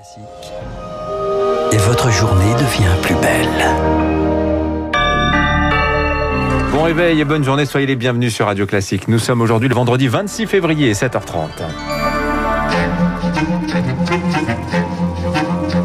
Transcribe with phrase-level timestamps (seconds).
[0.00, 0.22] Classique.
[1.72, 3.66] Et votre journée devient plus belle.
[6.72, 9.08] Bon réveil et bonne journée, soyez les bienvenus sur Radio Classique.
[9.08, 11.48] Nous sommes aujourd'hui le vendredi 26 février, 7h30.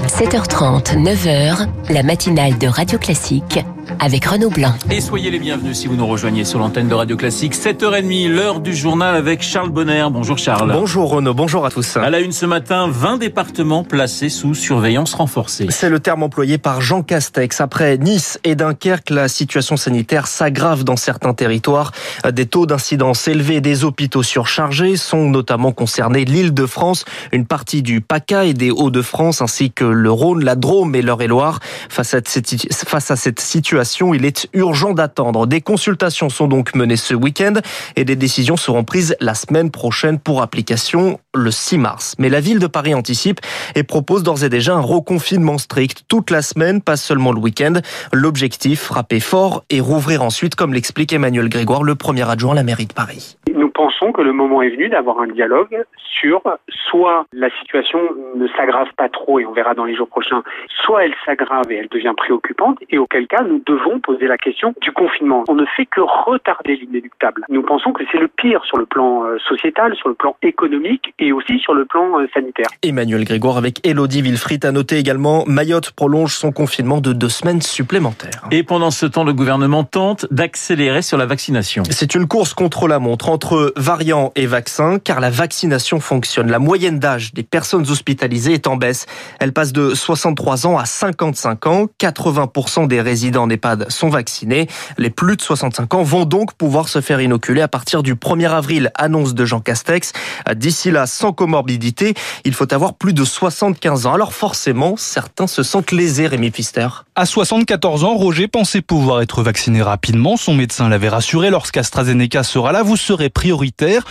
[0.07, 3.59] 7h30, 9h, la matinale de Radio Classique
[3.99, 4.73] avec Renaud Blanc.
[4.89, 7.55] Et soyez les bienvenus si vous nous rejoignez sur l'antenne de Radio Classique.
[7.55, 10.07] 7h30, l'heure du journal avec Charles Bonner.
[10.11, 10.71] Bonjour Charles.
[10.71, 11.97] Bonjour Renaud, bonjour à tous.
[11.97, 15.67] À la une ce matin, 20 départements placés sous surveillance renforcée.
[15.69, 17.61] C'est le terme employé par Jean Castex.
[17.61, 21.91] Après Nice et Dunkerque, la situation sanitaire s'aggrave dans certains territoires.
[22.31, 27.81] Des taux d'incidence élevés des hôpitaux surchargés sont notamment concernés l'île de France, une partie
[27.81, 31.59] du PACA et des Hauts-de-France, ainsi que le Rhône, la Drôme et l'Eure-et-Loire.
[31.89, 32.49] Face à cette,
[32.87, 35.47] face à cette situation, il est urgent d'attendre.
[35.47, 37.53] Des consultations sont donc menées ce week-end
[37.95, 42.15] et des décisions seront prises la semaine prochaine pour application le 6 mars.
[42.19, 43.39] Mais la ville de Paris anticipe
[43.75, 47.73] et propose d'ores et déjà un reconfinement strict toute la semaine, pas seulement le week-end.
[48.11, 52.63] L'objectif, frapper fort et rouvrir ensuite, comme l'explique Emmanuel Grégoire, le premier adjoint à la
[52.63, 53.37] mairie de Paris.
[53.53, 55.83] Nous pensons que le moment est venu d'avoir un dialogue
[56.19, 56.41] sur
[56.89, 57.99] soit la situation
[58.35, 60.43] ne s'aggrave pas trop et on verra dans les jours prochains,
[60.83, 63.74] soit elle s'aggrave et elle devient préoccupante et auquel cas nous devons
[64.05, 65.43] poser la question du confinement.
[65.47, 67.45] On ne fait que retarder l'inéluctable.
[67.49, 71.13] Nous pensons que c'est le pire sur le plan euh, sociétal, sur le plan économique
[71.19, 72.67] et aussi sur le plan euh, sanitaire.
[72.83, 77.61] Emmanuel Grégoire avec Elodie Wilfried a noté également Mayotte prolonge son confinement de deux semaines
[77.61, 78.41] supplémentaires.
[78.51, 81.83] Et pendant ce temps, le gouvernement tente d'accélérer sur la vaccination.
[81.89, 86.51] C'est une course contre la montre entre variants et vaccins car la vaccination fonctionne.
[86.51, 89.05] La moyenne d'âge des personnes hospitalisées est en baisse.
[89.39, 91.85] Elle passe de 63 ans à 55 ans.
[91.99, 94.67] 80% des résidents n'EHPAD sont vaccinés.
[94.97, 98.49] Les plus de 65 ans vont donc pouvoir se faire inoculer à partir du 1er
[98.49, 100.13] avril, annonce de Jean Castex.
[100.55, 104.13] D'ici là, sans comorbidité, il faut avoir plus de 75 ans.
[104.13, 106.87] Alors forcément, certains se sentent lésés, Rémi Pfister.
[107.15, 110.37] À 74 ans, Roger pensait pouvoir être vacciné rapidement.
[110.37, 114.05] Son médecin l'avait rassuré, lorsqu'AstraZeneca sera là, vous serez prioritaire.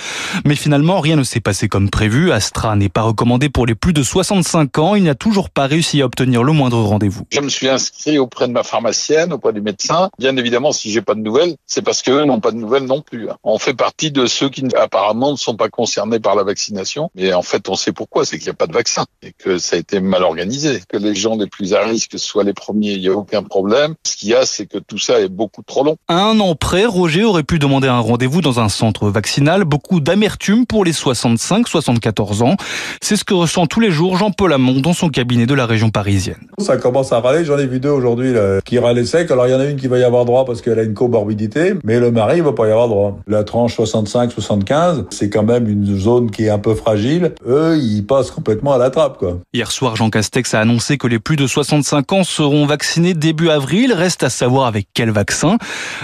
[0.45, 2.33] Mais finalement, rien ne s'est passé comme prévu.
[2.33, 4.95] Astra n'est pas recommandé pour les plus de 65 ans.
[4.95, 7.27] Il n'a toujours pas réussi à obtenir le moindre rendez-vous.
[7.31, 10.11] Je me suis inscrit auprès de ma pharmacienne, auprès du médecin.
[10.19, 13.03] Bien évidemment, si j'ai pas de nouvelles, c'est parce qu'eux n'ont pas de nouvelles non
[13.03, 13.29] plus.
[13.43, 17.11] On fait partie de ceux qui apparemment ne sont pas concernés par la vaccination.
[17.15, 18.25] Mais en fait, on sait pourquoi.
[18.25, 20.81] C'est qu'il n'y a pas de vaccin et que ça a été mal organisé.
[20.89, 23.95] Que les gens les plus à risque soient les premiers, il n'y a aucun problème.
[24.07, 25.97] Ce qu'il y a, c'est que tout ça est beaucoup trop long.
[26.09, 29.65] À un an près, Roger aurait pu demander un rendez-vous dans un centre vaccinal.
[29.65, 32.57] Beaucoup d'amertume pour les 65-74 ans.
[33.03, 35.91] C'est ce que ressent tous les jours Jean-Paul Hamon dans son cabinet de la région
[35.91, 36.49] parisienne.
[36.59, 37.45] Ça commence à râler.
[37.45, 38.33] J'en ai vu deux aujourd'hui
[38.65, 39.31] qui râlaient sec.
[39.35, 40.95] Alors il y en a une qui va y avoir droit parce qu'elle a une
[40.95, 43.19] comorbidité, mais le mari il va pas y avoir droit.
[43.27, 47.33] La tranche 65-75, c'est quand même une zone qui est un peu fragile.
[47.45, 49.41] Eux, ils passent complètement à la trappe quoi.
[49.53, 53.49] Hier soir, Jean Castex a annoncé que les plus de 65 ans seront vaccinés début
[53.49, 53.93] avril.
[53.93, 55.59] Reste à savoir avec quel vaccin.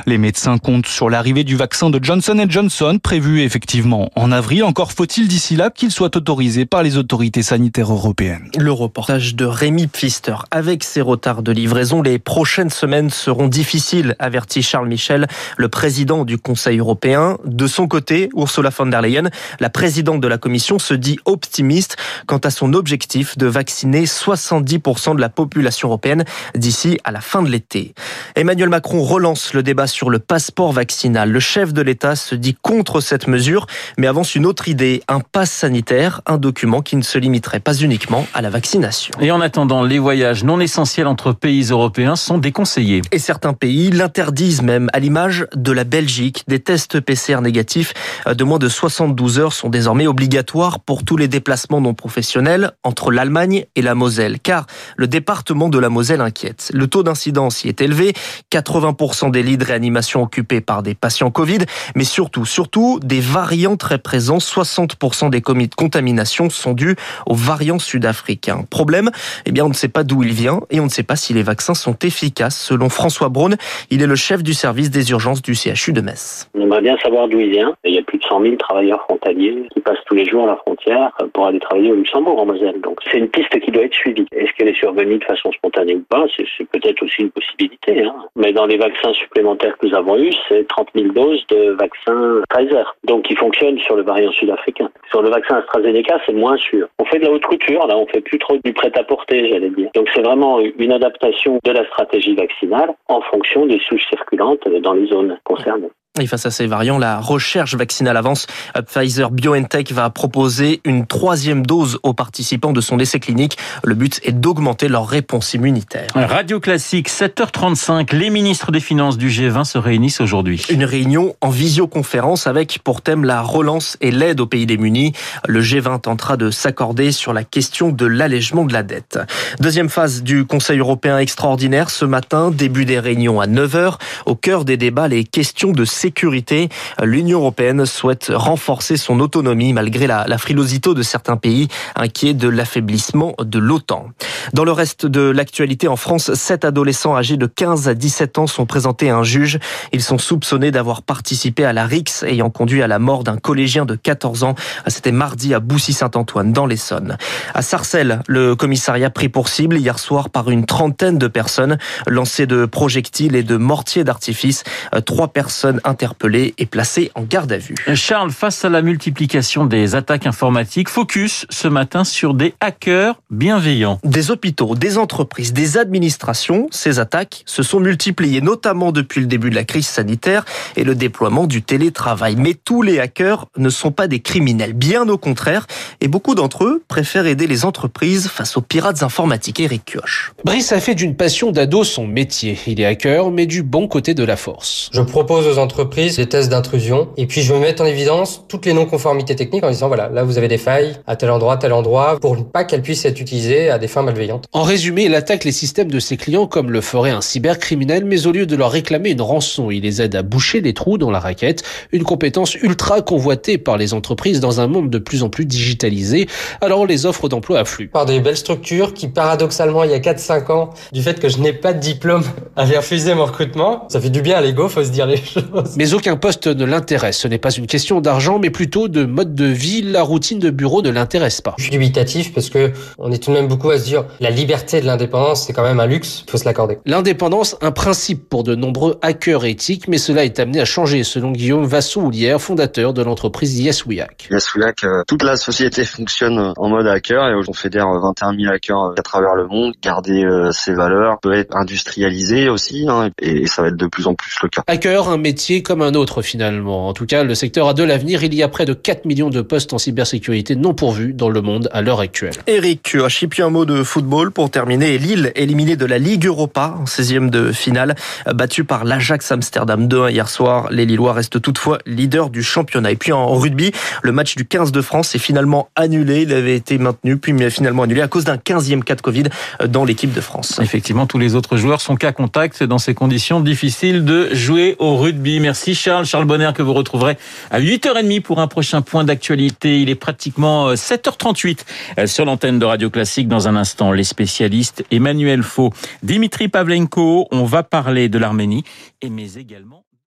[0.06, 4.64] Les médecins comptent sur l'arrivée du vaccin de Johnson Johnson, prévu effectivement en avril.
[4.64, 8.50] Encore faut-il d'ici là qu'il soit autorisé par les autorités sanitaires européennes.
[8.58, 10.34] Le reportage de Rémi Pfister.
[10.50, 16.24] Avec ces retards de livraison, les prochaines semaines seront difficiles, avertit Charles Michel, le président
[16.24, 17.36] du Conseil européen.
[17.44, 21.96] De son côté, Ursula von der Leyen, la présidente de la Commission, se dit optimiste
[22.26, 27.42] quant à son objectif de vacciner 70% de la population européenne d'ici à la fin
[27.42, 27.94] de l'été.
[28.36, 31.30] Emmanuel Macron relance le débat sur le passeport vaccinal.
[31.30, 33.66] Le chef de l'État se dit contre cette mesure,
[33.98, 37.74] mais avance une autre idée, un pass sanitaire, un document qui ne se limiterait pas
[37.74, 39.12] uniquement à la vaccination.
[39.20, 43.02] Et en attendant, les voyages non essentiels entre pays européens sont déconseillés.
[43.12, 46.44] Et certains pays l'interdisent même, à l'image de la Belgique.
[46.46, 47.92] Des tests PCR négatifs
[48.26, 53.10] de moins de 72 heures sont désormais obligatoires pour tous les déplacements non professionnels entre
[53.10, 54.66] l'Allemagne et la Moselle, car
[54.96, 56.70] le département de la Moselle inquiète.
[56.72, 58.12] Le taux d'incidence y est élevé,
[58.52, 61.60] 80% des lits de réanimation occupés par des patients Covid,
[61.96, 64.38] mais surtout, surtout des variants très présents.
[64.38, 66.96] 60% des contaminations sont dues
[67.26, 68.64] aux variants sud-africains.
[68.70, 69.10] Problème,
[69.46, 71.32] eh bien, on ne sait pas d'où il vient et on ne sait pas si
[71.32, 72.58] les vaccins sont efficaces.
[72.58, 73.56] Selon François Braun,
[73.90, 76.50] il est le chef du service des urgences du CHU de Metz.
[76.54, 77.74] On aimerait bien savoir d'où il vient.
[77.84, 80.48] Il y a plus de 100 000 travailleurs frontaliers qui passent tous les jours à
[80.48, 82.80] la frontière pour aller travailler au Luxembourg, en Moselle.
[82.80, 84.26] Donc, c'est une piste qui doit être suivie.
[84.32, 88.04] Est-ce qu'elle est survenue de façon spontanée ou pas C'est peut-être aussi une possibilité.
[88.04, 88.14] Hein.
[88.36, 92.42] Mais dans les vaccins supplémentaires que nous avons eus, c'est 30 000 doses de vaccins
[92.50, 92.96] Pfizer.
[93.04, 94.90] Donc, qui fonctionnent sur le variant sud-africain.
[95.10, 96.88] Sur le vaccin AstraZeneca, c'est moins sûr.
[96.98, 99.90] On fait de la haute couture, là, on fait plus trop du prêt-à-porter, j'allais dire.
[99.94, 104.92] Donc, c'est vraiment une adaptation de la stratégie vaccinale en fonction des souches circulantes dans
[104.92, 105.90] les zones concernées.
[106.18, 108.48] Et face à ces variants, la recherche vaccinale avance.
[108.88, 113.56] Pfizer BioNTech va proposer une troisième dose aux participants de son essai clinique.
[113.84, 116.08] Le but est d'augmenter leur réponse immunitaire.
[116.16, 118.12] Radio Classique, 7h35.
[118.12, 120.60] Les ministres des Finances du G20 se réunissent aujourd'hui.
[120.68, 125.12] Une réunion en visioconférence avec pour thème la relance et l'aide aux pays démunis.
[125.46, 129.20] Le G20 tentera de s'accorder sur la question de l'allègement de la dette.
[129.60, 133.94] Deuxième phase du Conseil européen extraordinaire ce matin, début des réunions à 9h.
[134.26, 136.68] Au cœur des débats, les questions de sécurité.
[137.02, 142.48] L'Union européenne souhaite renforcer son autonomie malgré la, la frilosité de certains pays inquiets de
[142.48, 144.08] l'affaiblissement de l'OTAN.
[144.54, 148.46] Dans le reste de l'actualité en France, sept adolescents âgés de 15 à 17 ans
[148.46, 149.58] sont présentés à un juge.
[149.92, 153.84] Ils sont soupçonnés d'avoir participé à la RIX ayant conduit à la mort d'un collégien
[153.84, 154.54] de 14 ans.
[154.86, 157.18] C'était mardi à Boussy-Saint-Antoine dans l'Essonne.
[157.52, 161.76] À Sarcelles, le commissariat pris pour cible hier soir par une trentaine de personnes
[162.06, 164.64] lancées de projectiles et de mortiers d'artifice.
[165.04, 167.74] Trois personnes interpellé et placé en garde à vue.
[167.94, 173.98] Charles, face à la multiplication des attaques informatiques, focus ce matin sur des hackers bienveillants.
[174.04, 179.50] Des hôpitaux, des entreprises, des administrations, ces attaques se sont multipliées, notamment depuis le début
[179.50, 180.44] de la crise sanitaire
[180.76, 182.36] et le déploiement du télétravail.
[182.36, 185.66] Mais tous les hackers ne sont pas des criminels, bien au contraire,
[186.00, 189.60] et beaucoup d'entre eux préfèrent aider les entreprises face aux pirates informatiques.
[189.60, 190.32] Eric Kioch.
[190.44, 192.58] Brice a fait d'une passion d'ado son métier.
[192.66, 194.90] Il est hacker, mais du bon côté de la force.
[194.92, 198.44] Je propose aux entreprises entreprises, des tests d'intrusion, et puis je vais mettre en évidence
[198.48, 201.56] toutes les non-conformités techniques en disant voilà, là vous avez des failles à tel endroit,
[201.56, 204.44] tel endroit, pour ne pas qu'elles puissent être utilisées à des fins malveillantes.
[204.52, 208.26] En résumé, il attaque les systèmes de ses clients comme le ferait un cybercriminel, mais
[208.26, 211.10] au lieu de leur réclamer une rançon, il les aide à boucher les trous dans
[211.10, 211.62] la raquette,
[211.92, 216.28] une compétence ultra convoitée par les entreprises dans un monde de plus en plus digitalisé,
[216.60, 217.88] alors les offres d'emploi affluent.
[217.88, 221.38] Par des belles structures qui, paradoxalement, il y a 4-5 ans, du fait que je
[221.38, 222.24] n'ai pas de diplôme,
[222.56, 225.69] avaient refusé mon recrutement, ça fait du bien à l'ego, faut se dire les choses.
[225.76, 227.18] Mais aucun poste ne l'intéresse.
[227.18, 229.82] Ce n'est pas une question d'argent, mais plutôt de mode de vie.
[229.82, 231.54] La routine de bureau ne l'intéresse pas.
[231.58, 234.30] Je suis dubitatif parce que on est tout de même beaucoup à se dire la
[234.30, 236.24] liberté de l'indépendance, c'est quand même un luxe.
[236.26, 236.78] Il faut se l'accorder.
[236.86, 241.32] L'indépendance, un principe pour de nombreux hackers éthiques, mais cela est amené à changer, selon
[241.32, 244.28] Guillaume Vassou-Houlière, fondateur de l'entreprise YesWiac.
[244.30, 248.92] YesWiac, euh, toute la société fonctionne en mode hacker et on fédère 21 000 hackers
[248.98, 249.74] à travers le monde.
[249.82, 254.06] Garder euh, ses valeurs peut être industrialisé aussi, hein, et ça va être de plus
[254.06, 254.62] en plus le cas.
[254.66, 256.88] Hacker, un métier comme un autre finalement.
[256.88, 258.22] En tout cas, le secteur a de l'avenir.
[258.22, 261.40] Il y a près de 4 millions de postes en cybersécurité non pourvus dans le
[261.40, 262.34] monde à l'heure actuelle.
[262.46, 264.98] Eric et puis un mot de football pour terminer.
[264.98, 267.94] Lille éliminé de la Ligue Europa en 16e de finale,
[268.34, 270.68] battu par l'Ajax Amsterdam 2 hier soir.
[270.70, 272.92] Les Lillois restent toutefois leaders du championnat.
[272.92, 273.72] Et puis en rugby,
[274.02, 276.22] le match du 15 de France est finalement annulé.
[276.22, 279.24] Il avait été maintenu puis finalement annulé à cause d'un 15e cas de Covid
[279.68, 280.58] dans l'équipe de France.
[280.62, 284.96] Effectivement, tous les autres joueurs sont cas contact dans ces conditions difficiles de jouer au
[284.96, 285.40] rugby.
[285.40, 286.06] Merci Charles.
[286.06, 287.16] Charles Bonner que vous retrouverez
[287.50, 289.80] à 8h30 pour un prochain point d'actualité.
[289.80, 291.58] Il est pratiquement 7h38
[291.98, 293.28] euh, euh, sur l'antenne de Radio Classique.
[293.28, 297.28] Dans un instant, les spécialistes Emmanuel Faux, Dimitri Pavlenko.
[297.30, 298.64] On va parler de l'Arménie,
[299.08, 299.84] mais également